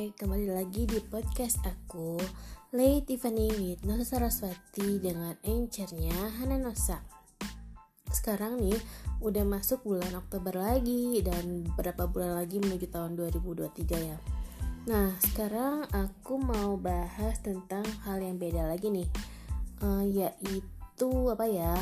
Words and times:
Kembali 0.00 0.48
lagi 0.48 0.88
di 0.88 0.96
podcast 0.96 1.60
aku 1.60 2.16
Lay 2.72 3.04
Tiffany 3.04 3.52
with 3.52 3.84
Nosa 3.84 4.16
Saraswati 4.16 4.96
dengan 4.96 5.36
encernya 5.44 6.40
Hana 6.40 6.56
Nosa. 6.56 7.04
Sekarang 8.08 8.64
nih 8.64 8.80
udah 9.20 9.44
masuk 9.44 9.84
bulan 9.84 10.16
Oktober 10.16 10.56
lagi 10.56 11.20
dan 11.20 11.68
beberapa 11.68 12.08
bulan 12.08 12.32
lagi 12.32 12.64
menuju 12.64 12.88
tahun 12.88 13.12
2023 13.12 14.08
ya. 14.08 14.16
Nah 14.88 15.20
sekarang 15.20 15.84
aku 15.92 16.40
mau 16.40 16.80
bahas 16.80 17.36
tentang 17.44 17.84
hal 18.08 18.24
yang 18.24 18.40
beda 18.40 18.72
lagi 18.72 18.88
nih. 18.88 19.08
Uh, 19.84 20.00
Yaitu 20.08 21.12
apa 21.28 21.44
ya? 21.44 21.76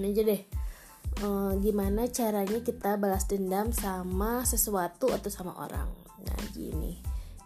Ini 0.00 0.16
aja 0.16 0.22
deh. 0.32 0.42
Uh, 1.20 1.60
gimana 1.60 2.08
caranya 2.08 2.56
kita 2.64 2.96
balas 2.96 3.28
dendam 3.28 3.68
sama 3.68 4.48
sesuatu 4.48 5.12
atau 5.12 5.28
sama 5.28 5.52
orang. 5.60 6.09
Nah, 6.26 6.40
gini. 6.52 6.92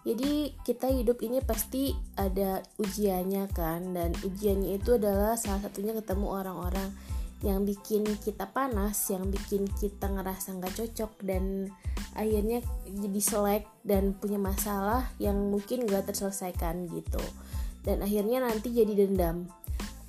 Jadi 0.05 0.53
kita 0.61 0.93
hidup 0.93 1.25
ini 1.25 1.41
pasti 1.41 1.97
ada 2.21 2.61
ujiannya 2.77 3.49
kan 3.57 3.97
dan 3.97 4.13
ujiannya 4.21 4.77
itu 4.77 5.01
adalah 5.01 5.33
salah 5.41 5.65
satunya 5.65 5.97
ketemu 5.97 6.29
orang-orang 6.29 6.93
yang 7.41 7.65
bikin 7.65 8.05
kita 8.21 8.53
panas, 8.53 9.01
yang 9.09 9.33
bikin 9.33 9.65
kita 9.81 10.13
ngerasa 10.13 10.61
nggak 10.61 10.77
cocok 10.77 11.13
dan 11.25 11.73
akhirnya 12.13 12.61
jadi 12.85 13.21
selek 13.21 13.65
dan 13.81 14.13
punya 14.13 14.37
masalah 14.37 15.09
yang 15.17 15.41
mungkin 15.49 15.89
nggak 15.89 16.13
terselesaikan 16.13 16.85
gitu. 16.93 17.21
Dan 17.81 18.05
akhirnya 18.05 18.45
nanti 18.45 18.77
jadi 18.77 18.93
dendam 19.09 19.49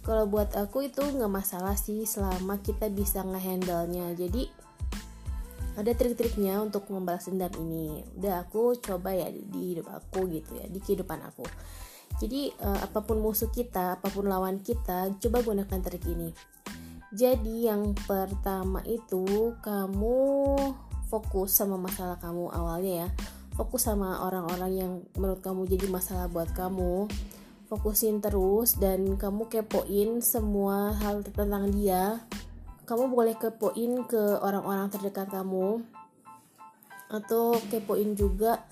kalau 0.06 0.30
buat 0.30 0.54
aku 0.54 0.86
itu 0.86 1.02
nggak 1.02 1.34
masalah 1.34 1.73
sih 1.73 2.06
selama 2.06 2.62
kita 2.62 2.94
bisa 2.94 3.26
ngehandle-nya 3.26 4.14
jadi 4.14 4.45
ada 5.76 5.92
trik-triknya 5.92 6.64
untuk 6.64 6.88
membalas 6.88 7.28
dendam 7.28 7.52
ini. 7.59 8.04
Udah 8.16 8.48
aku 8.48 8.80
coba 8.80 9.12
ya 9.12 9.28
di 9.31 9.76
hidup 9.76 9.92
aku 9.92 10.28
gitu 10.32 10.56
ya 10.56 10.66
di 10.72 10.80
kehidupan 10.80 11.20
aku. 11.23 11.44
Jadi 12.16 12.48
uh, 12.64 12.80
apa 12.80 13.04
pun 13.04 13.20
musuh 13.20 13.52
kita 13.52 14.00
apa 14.00 14.08
pun 14.08 14.32
lawan 14.32 14.64
kita 14.64 15.12
coba 15.20 15.44
gunakan 15.44 15.80
trik 15.84 16.06
ini. 16.08 16.32
Jadi 17.16 17.67
yang 17.67 17.95
pertama 18.08 18.80
itu 18.88 19.56
kamu 19.59 20.20
fokus 21.12 21.56
sama 21.56 21.76
masalah 21.76 22.20
kamu 22.20 22.52
awalnya 22.52 22.94
ya. 23.06 23.10
Fokus 23.56 23.88
sama 23.88 24.20
orang-orang 24.20 24.72
yang 24.76 24.92
menurut 25.16 25.39
kamu 25.39 25.64
jadi 25.67 25.88
masalah 25.88 26.28
buat 26.28 26.52
kamu. 26.56 27.08
Fokusin 27.66 28.20
terus 28.20 28.78
dan 28.78 29.16
kamu 29.16 29.48
kepoin 29.48 30.20
semua 30.20 30.94
hal 31.02 31.23
tentang 31.23 31.72
dia 31.72 32.22
kamu 32.86 33.09
boleh 33.09 33.36
kepoin 33.36 34.05
ke 34.05 34.39
orang-orang 34.39 34.88
terdekat 34.94 35.28
kamu 35.33 35.81
atau 37.09 37.58
kepoin 37.69 38.14
juga 38.14 38.66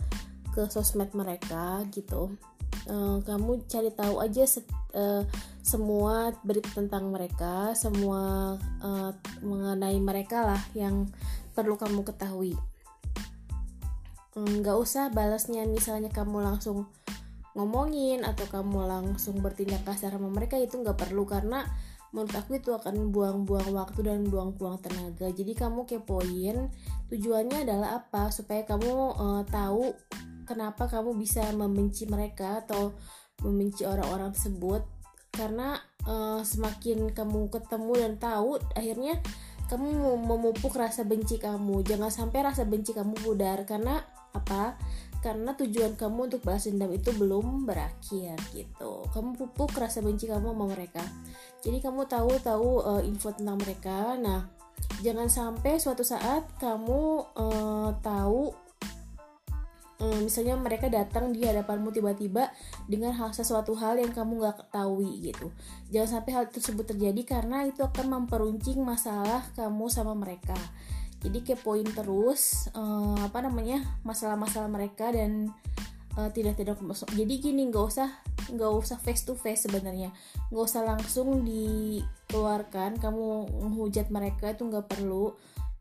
ke 0.53 0.69
sosmed 0.69 1.09
mereka 1.17 1.81
gitu. 1.89 2.37
Uh, 2.83 3.23
kamu 3.23 3.63
cari 3.65 3.89
tahu 3.95 4.19
aja 4.19 4.43
set, 4.43 4.67
uh, 4.93 5.23
semua 5.63 6.35
berita 6.43 6.67
tentang 6.75 7.09
mereka 7.09 7.71
semua 7.73 8.53
uh, 8.83 9.11
mengenai 9.39 9.97
mereka 10.03 10.43
lah 10.43 10.61
yang 10.77 11.09
perlu 11.57 11.79
kamu 11.79 12.05
ketahui. 12.05 12.53
Nggak 14.35 14.77
um, 14.77 14.83
usah 14.83 15.13
balasnya 15.13 15.65
misalnya 15.69 16.09
kamu 16.09 16.43
langsung 16.43 16.89
ngomongin 17.53 18.25
atau 18.25 18.49
kamu 18.49 18.89
langsung 18.89 19.37
bertindak 19.39 19.85
kasar 19.85 20.17
sama 20.17 20.29
mereka 20.29 20.57
itu 20.57 20.73
nggak 20.81 20.97
perlu 20.97 21.23
karena 21.29 21.63
menurut 22.13 22.33
aku 22.37 22.61
itu 22.61 22.69
akan 22.69 23.09
buang-buang 23.09 23.73
waktu 23.73 24.05
dan 24.05 24.29
buang-buang 24.29 24.77
tenaga. 24.85 25.33
Jadi 25.33 25.57
kamu 25.57 25.89
kepoin 25.89 26.69
tujuannya 27.09 27.65
adalah 27.65 27.97
apa? 27.97 28.29
Supaya 28.29 28.61
kamu 28.69 29.17
uh, 29.17 29.41
tahu 29.49 29.97
kenapa 30.45 30.85
kamu 30.85 31.17
bisa 31.17 31.41
membenci 31.57 32.05
mereka 32.05 32.61
atau 32.61 32.93
membenci 33.41 33.83
orang-orang 33.89 34.29
tersebut. 34.29 34.85
Karena 35.33 35.81
uh, 36.05 36.45
semakin 36.45 37.09
kamu 37.17 37.49
ketemu 37.49 37.93
dan 37.97 38.13
tahu 38.21 38.61
akhirnya 38.77 39.17
kamu 39.73 40.21
memupuk 40.21 40.77
rasa 40.77 41.01
benci 41.01 41.41
kamu. 41.41 41.81
Jangan 41.81 42.13
sampai 42.13 42.45
rasa 42.45 42.61
benci 42.69 42.93
kamu 42.93 43.17
pudar. 43.25 43.65
Karena 43.65 43.97
apa? 44.33 44.75
Karena 45.23 45.55
tujuan 45.55 45.95
kamu 45.95 46.27
untuk 46.27 46.43
balas 46.43 46.67
dendam 46.67 46.91
itu 46.91 47.15
belum 47.15 47.63
berakhir 47.63 48.35
gitu. 48.51 49.07
Kamu 49.07 49.39
pupuk 49.39 49.71
rasa 49.79 50.03
benci 50.03 50.27
kamu 50.27 50.51
sama 50.51 50.65
mereka. 50.67 50.99
Jadi 51.63 51.79
kamu 51.79 52.03
tahu 52.11 52.31
tahu 52.43 52.69
uh, 52.83 53.01
info 53.07 53.31
tentang 53.31 53.55
mereka. 53.55 54.19
Nah 54.19 54.51
jangan 54.99 55.31
sampai 55.31 55.79
suatu 55.79 56.03
saat 56.03 56.43
kamu 56.59 57.23
uh, 57.39 57.95
tahu 58.03 58.51
uh, 60.03 60.19
misalnya 60.19 60.59
mereka 60.59 60.91
datang 60.91 61.31
di 61.31 61.47
hadapanmu 61.47 61.95
tiba-tiba 61.95 62.51
dengan 62.91 63.15
hal 63.15 63.31
sesuatu 63.31 63.79
hal 63.79 63.95
yang 64.03 64.11
kamu 64.11 64.43
nggak 64.43 64.67
ketahui 64.67 65.23
gitu. 65.23 65.55
Jangan 65.95 66.19
sampai 66.19 66.31
hal 66.35 66.45
tersebut 66.51 66.83
terjadi 66.83 67.21
karena 67.23 67.63
itu 67.63 67.79
akan 67.79 68.11
memperuncing 68.11 68.83
masalah 68.83 69.47
kamu 69.55 69.87
sama 69.87 70.11
mereka 70.11 70.59
jadi 71.23 71.55
kepoin 71.55 71.87
terus 71.87 72.67
uh, 72.75 73.15
apa 73.23 73.39
namanya 73.39 73.79
masalah-masalah 74.03 74.67
mereka 74.67 75.07
dan 75.15 75.55
uh, 76.19 76.29
tidak 76.29 76.59
tidak 76.59 76.77
masuk. 76.83 77.07
Jadi 77.15 77.33
gini 77.39 77.71
nggak 77.71 77.85
usah 77.87 78.09
nggak 78.51 78.71
usah 78.75 78.97
face 78.99 79.23
to 79.23 79.33
face 79.39 79.65
sebenarnya. 79.65 80.11
Nggak 80.51 80.63
usah 80.67 80.83
langsung 80.83 81.47
dikeluarkan 81.47 82.99
kamu 82.99 83.27
menghujat 83.63 84.11
mereka 84.11 84.51
itu 84.51 84.67
nggak 84.67 84.91
perlu. 84.91 85.31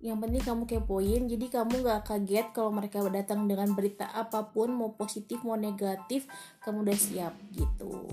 Yang 0.03 0.19
penting 0.19 0.43
kamu 0.43 0.63
kepoin 0.67 1.23
jadi 1.31 1.47
kamu 1.47 1.75
nggak 1.87 2.01
kaget 2.07 2.47
kalau 2.51 2.71
mereka 2.75 3.03
datang 3.07 3.47
dengan 3.47 3.71
berita 3.75 4.11
apa 4.11 4.51
pun 4.51 4.75
mau 4.75 4.95
positif 4.99 5.47
mau 5.47 5.55
negatif 5.55 6.27
kamu 6.63 6.87
udah 6.87 6.99
siap 6.99 7.35
gitu. 7.55 8.07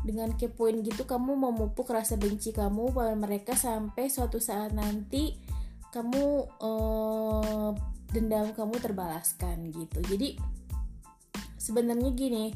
Dengan 0.00 0.32
kepoin 0.32 0.80
gitu 0.80 1.04
kamu 1.04 1.36
memupuk 1.36 1.92
rasa 1.92 2.16
benci 2.16 2.56
kamu 2.56 2.92
pada 2.92 3.12
mereka 3.16 3.52
sampai 3.52 4.08
suatu 4.08 4.40
saat 4.40 4.72
nanti 4.72 5.49
kamu 5.90 6.46
uh, 6.62 7.70
dendam 8.10 8.50
kamu 8.54 8.78
terbalaskan 8.82 9.70
gitu. 9.70 9.98
Jadi 10.06 10.38
sebenarnya 11.60 12.10
gini 12.14 12.54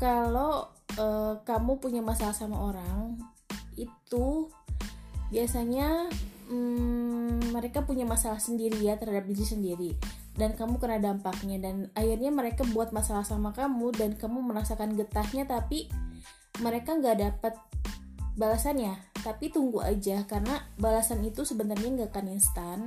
kalau 0.00 0.68
uh, 0.96 1.40
kamu 1.44 1.80
punya 1.80 2.00
masalah 2.00 2.36
sama 2.36 2.60
orang 2.60 3.18
itu 3.74 4.48
biasanya 5.28 6.08
um, 6.48 7.40
mereka 7.50 7.82
punya 7.82 8.06
masalah 8.06 8.38
sendiri 8.38 8.78
ya 8.80 8.96
terhadap 9.00 9.28
diri 9.28 9.44
sendiri. 9.44 9.90
Dan 10.34 10.58
kamu 10.58 10.82
kena 10.82 10.98
dampaknya. 10.98 11.62
Dan 11.62 11.94
akhirnya 11.94 12.34
mereka 12.34 12.66
buat 12.74 12.90
masalah 12.90 13.22
sama 13.22 13.54
kamu 13.54 13.94
dan 13.94 14.10
kamu 14.18 14.42
merasakan 14.42 14.98
getahnya 14.98 15.46
tapi 15.46 15.86
mereka 16.58 16.98
nggak 16.98 17.18
dapat 17.18 17.54
balasannya 18.34 19.13
tapi 19.24 19.48
tunggu 19.48 19.80
aja 19.80 20.28
karena 20.28 20.68
balasan 20.76 21.24
itu 21.24 21.48
sebenarnya 21.48 21.88
nggak 21.96 22.12
akan 22.12 22.28
instan. 22.28 22.78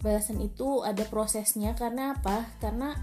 Balasan 0.00 0.40
itu 0.40 0.80
ada 0.80 1.04
prosesnya 1.04 1.76
karena 1.76 2.16
apa? 2.16 2.48
Karena 2.56 2.96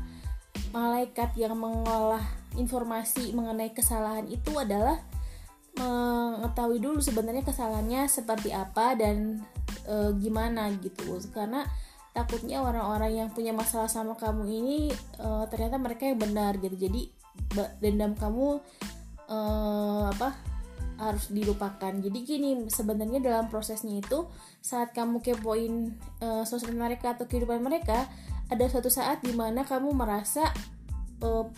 malaikat 0.73 1.37
yang 1.37 1.53
mengolah 1.61 2.25
informasi 2.57 3.37
mengenai 3.37 3.69
kesalahan 3.71 4.25
itu 4.25 4.57
adalah 4.57 4.97
mengetahui 5.77 6.83
dulu 6.83 6.99
sebenarnya 6.99 7.47
kesalahannya 7.47 8.09
seperti 8.09 8.51
apa 8.51 8.97
dan 8.97 9.45
e, 9.85 10.17
gimana 10.17 10.73
gitu. 10.81 11.21
Karena 11.29 11.63
takutnya 12.17 12.65
orang-orang 12.65 13.13
yang 13.23 13.29
punya 13.29 13.53
masalah 13.53 13.87
sama 13.87 14.17
kamu 14.17 14.43
ini 14.49 14.79
e, 15.21 15.27
ternyata 15.53 15.77
mereka 15.77 16.09
yang 16.09 16.17
benar 16.17 16.57
gitu. 16.57 16.75
Jadi 16.75 17.13
dendam 17.79 18.17
kamu 18.17 18.57
e, 19.29 19.37
apa 20.11 20.50
harus 21.01 21.33
dilupakan. 21.33 21.89
Jadi 21.97 22.19
gini 22.21 22.69
sebenarnya 22.69 23.17
dalam 23.17 23.49
prosesnya 23.49 23.97
itu 23.97 24.29
saat 24.61 24.93
kamu 24.93 25.25
kepoin 25.25 25.97
uh, 26.21 26.45
sosial 26.45 26.77
mereka 26.77 27.17
atau 27.17 27.25
kehidupan 27.25 27.65
mereka 27.65 28.05
ada 28.53 28.69
suatu 28.69 28.93
saat 28.93 29.25
di 29.25 29.33
mana 29.33 29.65
kamu 29.65 29.97
merasa 29.97 30.45
uh, 31.25 31.49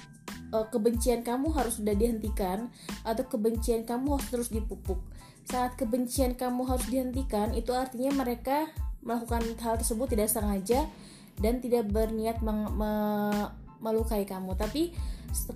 uh, 0.56 0.65
kebencian 0.71 1.25
kamu 1.27 1.51
harus 1.51 1.81
sudah 1.81 1.91
dihentikan 1.91 2.71
atau 3.03 3.27
kebencian 3.27 3.83
kamu 3.83 4.15
harus 4.15 4.27
terus 4.31 4.50
dipupuk. 4.53 5.03
Saat 5.44 5.75
kebencian 5.75 6.39
kamu 6.39 6.63
harus 6.63 6.88
dihentikan 6.88 7.51
itu 7.51 7.75
artinya 7.75 8.23
mereka 8.23 8.71
melakukan 9.03 9.44
hal 9.59 9.75
tersebut 9.75 10.15
tidak 10.15 10.31
sengaja 10.31 10.88
dan 11.44 11.59
tidak 11.59 11.91
berniat 11.91 12.39
meng- 12.39 12.71
me- 12.77 13.51
melukai 13.83 14.24
kamu. 14.24 14.56
Tapi 14.56 14.95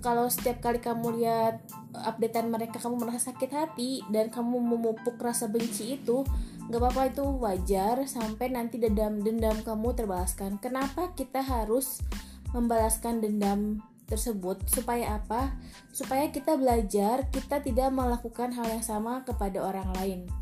kalau 0.04 0.28
setiap 0.28 0.60
kali 0.60 0.78
kamu 0.78 1.18
lihat 1.18 1.64
updatean 1.96 2.52
mereka 2.52 2.76
kamu 2.78 3.00
merasa 3.00 3.32
sakit 3.32 3.50
hati 3.50 4.04
dan 4.12 4.28
kamu 4.28 4.60
memupuk 4.60 5.16
rasa 5.18 5.48
benci 5.48 5.96
itu 5.96 6.22
nggak 6.68 6.80
apa-apa 6.84 7.02
itu 7.08 7.24
wajar 7.40 8.04
sampai 8.04 8.52
nanti 8.52 8.76
dendam 8.76 9.24
dendam 9.24 9.56
kamu 9.64 9.96
terbalaskan. 9.96 10.60
Kenapa 10.60 11.16
kita 11.16 11.40
harus 11.40 12.04
membalaskan 12.52 13.24
dendam 13.24 13.80
tersebut? 14.04 14.60
Supaya 14.68 15.16
apa? 15.16 15.56
Supaya 15.90 16.28
kita 16.28 16.60
belajar 16.60 17.24
kita 17.32 17.64
tidak 17.64 17.88
melakukan 17.88 18.52
hal 18.52 18.68
yang 18.68 18.84
sama 18.84 19.24
kepada 19.24 19.64
orang 19.64 19.88
lain 19.96 20.37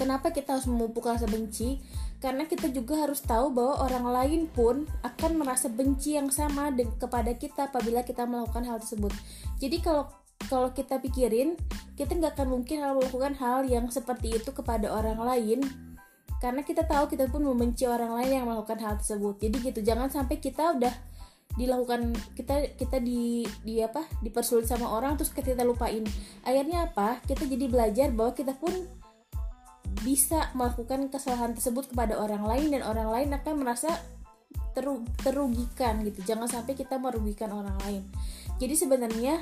kenapa 0.00 0.32
kita 0.32 0.56
harus 0.56 0.64
memupuk 0.64 1.04
rasa 1.04 1.28
benci? 1.28 1.76
Karena 2.24 2.48
kita 2.48 2.72
juga 2.72 3.04
harus 3.04 3.20
tahu 3.20 3.52
bahwa 3.52 3.84
orang 3.84 4.06
lain 4.08 4.40
pun 4.48 4.88
akan 5.04 5.36
merasa 5.36 5.68
benci 5.68 6.16
yang 6.16 6.32
sama 6.32 6.72
kepada 6.72 7.36
kita 7.36 7.68
apabila 7.68 8.00
kita 8.00 8.24
melakukan 8.24 8.64
hal 8.64 8.80
tersebut. 8.80 9.12
Jadi 9.60 9.84
kalau 9.84 10.08
kalau 10.48 10.72
kita 10.72 10.96
pikirin 11.04 11.60
kita 12.00 12.16
nggak 12.16 12.32
akan 12.32 12.48
mungkin 12.48 12.80
melakukan 12.80 13.36
hal 13.36 13.68
yang 13.68 13.92
seperti 13.92 14.40
itu 14.40 14.56
kepada 14.56 14.88
orang 14.88 15.20
lain. 15.20 15.60
Karena 16.40 16.64
kita 16.64 16.88
tahu 16.88 17.12
kita 17.12 17.28
pun 17.28 17.44
membenci 17.44 17.84
orang 17.84 18.16
lain 18.16 18.40
yang 18.40 18.48
melakukan 18.48 18.80
hal 18.80 18.96
tersebut. 18.96 19.36
Jadi 19.36 19.56
gitu 19.68 19.80
jangan 19.84 20.08
sampai 20.08 20.40
kita 20.40 20.80
udah 20.80 20.94
dilakukan 21.60 22.14
kita 22.38 22.78
kita 22.78 23.02
di 23.02 23.42
di 23.66 23.82
apa 23.82 24.06
dipersulit 24.22 24.64
sama 24.64 24.88
orang 24.88 25.20
terus 25.20 25.28
kita 25.28 25.60
lupain. 25.60 26.04
Akhirnya 26.44 26.88
apa? 26.88 27.20
Kita 27.28 27.44
jadi 27.44 27.68
belajar 27.68 28.08
bahwa 28.16 28.32
kita 28.32 28.56
pun 28.56 28.72
bisa 30.00 30.48
melakukan 30.56 31.12
kesalahan 31.12 31.52
tersebut 31.52 31.92
kepada 31.92 32.16
orang 32.16 32.44
lain 32.44 32.72
dan 32.72 32.82
orang 32.84 33.08
lain 33.12 33.28
akan 33.36 33.54
merasa 33.60 34.00
teru, 34.72 35.04
terugikan 35.20 36.00
gitu. 36.06 36.24
Jangan 36.24 36.48
sampai 36.48 36.74
kita 36.78 36.96
merugikan 36.96 37.52
orang 37.52 37.76
lain. 37.84 38.02
Jadi 38.56 38.74
sebenarnya 38.76 39.40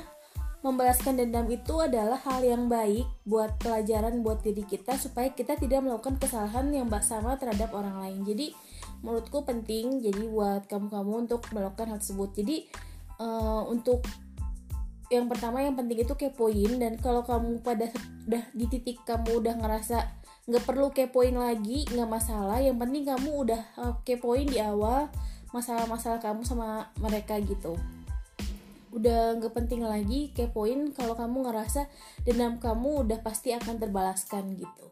membalaskan 0.59 1.15
dendam 1.15 1.47
itu 1.47 1.79
adalah 1.79 2.19
hal 2.19 2.43
yang 2.43 2.67
baik 2.67 3.07
buat 3.23 3.55
pelajaran 3.63 4.19
buat 4.19 4.43
diri 4.43 4.67
kita 4.67 4.99
supaya 4.99 5.31
kita 5.31 5.55
tidak 5.55 5.79
melakukan 5.79 6.19
kesalahan 6.19 6.67
yang 6.75 6.91
sama 6.99 7.39
terhadap 7.39 7.71
orang 7.71 7.95
lain. 8.03 8.19
Jadi 8.27 8.51
menurutku 8.99 9.47
penting 9.47 10.03
jadi 10.03 10.27
buat 10.27 10.67
kamu-kamu 10.67 11.11
untuk 11.27 11.47
melakukan 11.55 11.95
hal 11.95 11.99
tersebut. 12.03 12.35
Jadi 12.35 12.67
uh, 13.23 13.63
untuk 13.71 14.03
yang 15.09 15.25
pertama 15.25 15.63
yang 15.63 15.73
penting 15.73 16.05
itu 16.05 16.13
kepoin 16.13 16.77
dan 16.77 16.99
kalau 17.01 17.25
kamu 17.25 17.63
pada 17.65 17.89
udah 18.29 18.43
di 18.53 18.65
titik 18.69 19.01
kamu 19.07 19.41
udah 19.41 19.57
ngerasa 19.57 20.18
nggak 20.49 20.65
perlu 20.65 20.89
kepoin 20.89 21.37
lagi 21.37 21.85
nggak 21.93 22.09
masalah. 22.09 22.57
Yang 22.57 22.77
penting 22.81 23.03
kamu 23.05 23.29
udah 23.45 23.61
uh, 23.77 23.93
kepoin 24.01 24.49
di 24.49 24.57
awal 24.57 25.13
masalah-masalah 25.53 26.17
kamu 26.17 26.41
sama 26.41 26.89
mereka 26.97 27.37
gitu. 27.37 27.77
Udah 28.89 29.37
nggak 29.37 29.53
penting 29.53 29.85
lagi 29.85 30.33
kepoin 30.33 30.89
kalau 30.97 31.13
kamu 31.13 31.45
ngerasa 31.45 31.85
dendam 32.25 32.57
kamu 32.57 33.05
udah 33.05 33.21
pasti 33.21 33.53
akan 33.53 33.77
terbalaskan 33.77 34.57
gitu. 34.57 34.85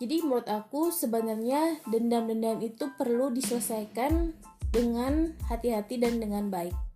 Jadi 0.00 0.24
menurut 0.24 0.48
aku 0.48 0.94
sebenarnya 0.94 1.82
dendam-dendam 1.90 2.62
itu 2.64 2.88
perlu 2.96 3.28
diselesaikan 3.34 4.32
dengan 4.70 5.34
hati-hati 5.50 5.98
dan 5.98 6.22
dengan 6.22 6.48
baik 6.48 6.89